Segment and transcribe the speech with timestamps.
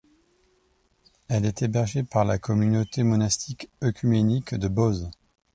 [1.27, 5.11] Elle est hébergée par la communauté monastique œcuménique de Bose.